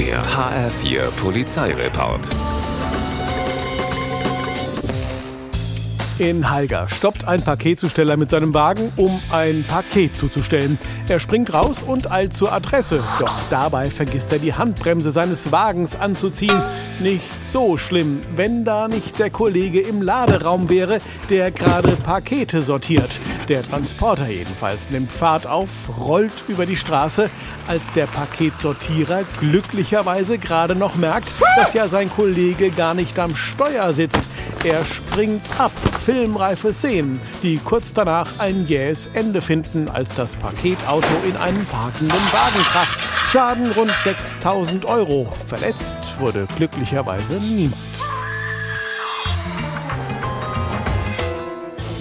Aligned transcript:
Der 0.00 0.24
HR4 0.24 1.10
Polizeireport. 1.10 2.30
In 6.20 6.50
Halga 6.50 6.86
stoppt 6.86 7.26
ein 7.26 7.40
Paketzusteller 7.40 8.18
mit 8.18 8.28
seinem 8.28 8.52
Wagen, 8.52 8.92
um 8.96 9.22
ein 9.30 9.64
Paket 9.66 10.14
zuzustellen. 10.14 10.76
Er 11.08 11.18
springt 11.18 11.54
raus 11.54 11.82
und 11.82 12.12
eilt 12.12 12.34
zur 12.34 12.52
Adresse. 12.52 13.02
Doch 13.18 13.32
dabei 13.48 13.88
vergisst 13.88 14.30
er 14.30 14.38
die 14.38 14.52
Handbremse 14.52 15.12
seines 15.12 15.50
Wagens 15.50 15.96
anzuziehen. 15.96 16.62
Nicht 17.00 17.42
so 17.42 17.78
schlimm, 17.78 18.20
wenn 18.36 18.66
da 18.66 18.86
nicht 18.86 19.18
der 19.18 19.30
Kollege 19.30 19.80
im 19.80 20.02
Laderaum 20.02 20.68
wäre, 20.68 21.00
der 21.30 21.52
gerade 21.52 21.96
Pakete 21.96 22.62
sortiert. 22.62 23.18
Der 23.48 23.62
Transporter 23.62 24.28
jedenfalls 24.28 24.90
nimmt 24.90 25.12
Fahrt 25.12 25.46
auf, 25.46 25.70
rollt 25.98 26.44
über 26.48 26.66
die 26.66 26.76
Straße, 26.76 27.30
als 27.66 27.94
der 27.94 28.04
Paketsortierer 28.04 29.22
glücklicherweise 29.40 30.36
gerade 30.36 30.74
noch 30.74 30.96
merkt, 30.96 31.34
dass 31.56 31.72
ja 31.72 31.88
sein 31.88 32.10
Kollege 32.10 32.70
gar 32.70 32.92
nicht 32.92 33.18
am 33.18 33.34
Steuer 33.34 33.94
sitzt. 33.94 34.28
Er 34.62 34.84
springt 34.84 35.48
ab, 35.58 35.72
filmreife 36.04 36.74
Szenen, 36.74 37.18
die 37.42 37.56
kurz 37.56 37.94
danach 37.94 38.38
ein 38.38 38.66
jähes 38.66 39.08
Ende 39.14 39.40
finden, 39.40 39.88
als 39.88 40.14
das 40.14 40.36
Paketauto 40.36 41.06
in 41.26 41.34
einen 41.38 41.64
parkenden 41.64 42.10
Wagen 42.10 42.62
kracht. 42.64 43.00
Schaden 43.30 43.70
rund 43.72 43.92
6000 44.04 44.84
Euro. 44.84 45.32
Verletzt 45.48 45.96
wurde 46.18 46.46
glücklicherweise 46.56 47.40
niemand. 47.40 48.09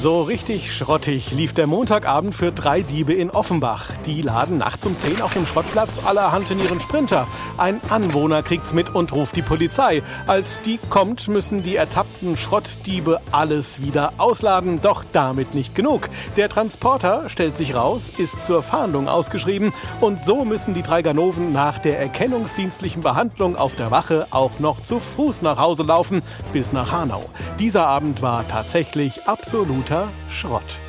So 0.02 0.22
richtig 0.22 0.74
schrottig 0.74 1.32
lief 1.32 1.52
der 1.52 1.68
Montagabend 1.68 2.34
für 2.34 2.54
drei 2.54 2.84
Diebe 2.84 3.12
in 3.12 3.30
Offenbach. 3.30 3.90
Die 4.06 4.22
laden 4.22 4.58
nachts 4.58 4.86
um 4.86 4.98
10 4.98 5.22
auf 5.22 5.34
dem 5.34 5.46
Schrottplatz 5.46 6.00
allerhand 6.06 6.50
in 6.52 6.64
ihren 6.64 6.80
Sprinter. 6.80 7.28
Ein 7.58 7.82
Anwohner 7.90 8.42
kriegt's 8.42 8.72
mit 8.72 8.96
und 8.96 9.12
ruft 9.12 9.36
die 9.36 9.42
Polizei. 9.42 10.02
Als 10.26 10.62
die 10.62 10.80
kommt, 10.90 11.28
müssen 11.28 11.64
die 11.64 11.76
ertappten 11.76 12.38
Schrottdiebe 12.38 13.20
alles 13.34 13.82
wieder 13.82 14.14
ausladen. 14.20 14.80
Doch 14.82 15.04
damit 15.12 15.54
nicht 15.54 15.76
genug. 15.76 16.08
Der 16.38 16.48
Transporter, 16.48 17.28
stellt 17.28 17.58
sich 17.58 17.76
raus, 17.76 18.10
ist 18.18 18.46
zur 18.46 18.64
Fahndung 18.64 19.10
ausgeschrieben. 19.10 19.74
Und 20.00 20.24
so 20.24 20.46
müssen 20.46 20.74
die 20.74 20.82
drei 20.82 21.02
Ganoven 21.02 21.52
nach 21.52 21.78
der 21.78 22.00
erkennungsdienstlichen 22.00 23.02
Behandlung 23.02 23.58
auf 23.58 23.76
der 23.76 23.92
Wache 23.92 24.28
auch 24.32 24.60
noch 24.60 24.82
zu 24.82 25.02
Fuß 25.02 25.42
nach 25.42 25.58
Hause 25.60 25.84
laufen, 25.84 26.22
bis 26.54 26.72
nach 26.72 26.94
Hanau. 26.94 27.26
Dieser 27.60 27.86
Abend 27.86 28.22
war 28.22 28.48
tatsächlich 28.48 29.28
absolut 29.28 29.89
Schrott. 30.28 30.89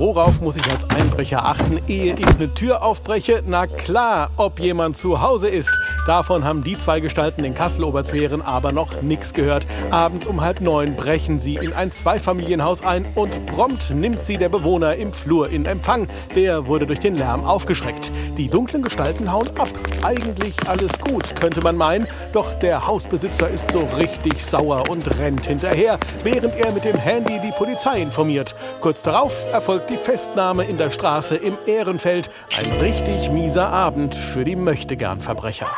Worauf 0.00 0.40
muss 0.40 0.56
ich 0.56 0.66
als 0.70 0.88
Einbrecher 0.88 1.44
achten, 1.44 1.78
ehe 1.86 2.14
ich 2.14 2.26
eine 2.26 2.54
Tür 2.54 2.82
aufbreche? 2.82 3.42
Na 3.44 3.66
klar, 3.66 4.30
ob 4.38 4.58
jemand 4.58 4.96
zu 4.96 5.20
Hause 5.20 5.50
ist. 5.50 5.70
Davon 6.06 6.42
haben 6.42 6.64
die 6.64 6.78
zwei 6.78 7.00
Gestalten 7.00 7.44
in 7.44 7.54
Kassel-Oberzweren 7.54 8.40
aber 8.40 8.72
noch 8.72 9.02
nichts 9.02 9.34
gehört. 9.34 9.66
Abends 9.90 10.26
um 10.26 10.40
halb 10.40 10.62
neun 10.62 10.96
brechen 10.96 11.38
sie 11.38 11.56
in 11.56 11.74
ein 11.74 11.92
Zweifamilienhaus 11.92 12.82
ein 12.82 13.04
und 13.14 13.44
prompt 13.44 13.90
nimmt 13.90 14.24
sie 14.24 14.38
der 14.38 14.48
Bewohner 14.48 14.94
im 14.94 15.12
Flur 15.12 15.50
in 15.50 15.66
Empfang. 15.66 16.06
Der 16.34 16.66
wurde 16.66 16.86
durch 16.86 17.00
den 17.00 17.16
Lärm 17.16 17.44
aufgeschreckt. 17.44 18.10
Die 18.38 18.48
dunklen 18.48 18.82
Gestalten 18.82 19.30
hauen 19.30 19.50
ab. 19.58 19.68
Eigentlich 20.02 20.54
alles 20.66 20.98
gut, 20.98 21.36
könnte 21.36 21.60
man 21.60 21.76
meinen. 21.76 22.06
Doch 22.32 22.54
der 22.54 22.86
Hausbesitzer 22.86 23.50
ist 23.50 23.70
so 23.70 23.86
richtig 23.98 24.42
sauer 24.42 24.88
und 24.88 25.18
rennt 25.18 25.44
hinterher, 25.44 25.98
während 26.24 26.56
er 26.56 26.72
mit 26.72 26.86
dem 26.86 26.96
Handy 26.96 27.38
die 27.44 27.52
Polizei 27.52 28.00
informiert. 28.00 28.54
Kurz 28.80 29.02
darauf 29.02 29.44
erfolgt 29.52 29.89
die 29.90 29.96
Festnahme 29.96 30.64
in 30.64 30.78
der 30.78 30.90
Straße 30.90 31.36
im 31.36 31.58
Ehrenfeld. 31.66 32.30
Ein 32.56 32.80
richtig 32.80 33.30
mieser 33.30 33.68
Abend 33.68 34.14
für 34.14 34.44
die 34.44 34.56
Möchtegern-Verbrecher. 34.56 35.70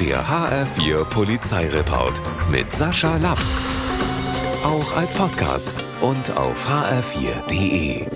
Der 0.00 0.24
HR4 0.26 1.04
Polizeireport 1.04 2.20
mit 2.50 2.72
Sascha 2.72 3.16
Lapp. 3.18 3.38
Auch 4.64 4.96
als 4.96 5.14
Podcast 5.14 5.72
und 6.00 6.36
auf 6.36 6.68
hr4.de. 6.68 8.06